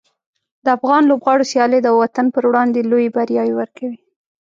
د 0.65 0.67
افغان 0.77 1.01
لوبغاړو 1.09 1.49
سیالۍ 1.51 1.79
د 1.83 1.87
وطن 2.01 2.25
پر 2.33 2.43
وړاندې 2.49 2.87
لویې 2.89 3.13
بریاوې 3.15 3.53
ورکوي. 3.57 3.97